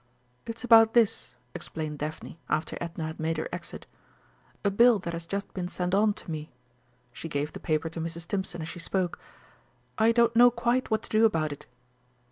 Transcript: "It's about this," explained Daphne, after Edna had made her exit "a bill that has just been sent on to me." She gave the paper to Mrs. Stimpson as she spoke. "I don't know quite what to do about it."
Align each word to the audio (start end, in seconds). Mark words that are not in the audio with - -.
"It's 0.47 0.63
about 0.63 0.95
this," 0.95 1.35
explained 1.53 1.99
Daphne, 1.99 2.39
after 2.49 2.75
Edna 2.81 3.03
had 3.05 3.19
made 3.19 3.37
her 3.37 3.47
exit 3.53 3.85
"a 4.65 4.71
bill 4.71 4.97
that 4.97 5.13
has 5.13 5.27
just 5.27 5.53
been 5.53 5.67
sent 5.67 5.93
on 5.93 6.15
to 6.15 6.31
me." 6.31 6.49
She 7.13 7.29
gave 7.29 7.53
the 7.53 7.59
paper 7.59 7.87
to 7.89 8.01
Mrs. 8.01 8.21
Stimpson 8.21 8.63
as 8.63 8.69
she 8.69 8.79
spoke. 8.79 9.19
"I 9.99 10.11
don't 10.11 10.35
know 10.35 10.49
quite 10.49 10.89
what 10.89 11.03
to 11.03 11.09
do 11.11 11.23
about 11.23 11.51
it." 11.53 11.67